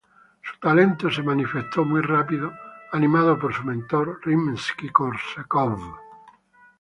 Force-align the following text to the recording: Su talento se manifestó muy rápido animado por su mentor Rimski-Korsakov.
Su 0.41 0.59
talento 0.59 1.11
se 1.11 1.21
manifestó 1.21 1.85
muy 1.85 2.01
rápido 2.01 2.51
animado 2.91 3.37
por 3.37 3.53
su 3.53 3.63
mentor 3.63 4.19
Rimski-Korsakov. 4.23 5.79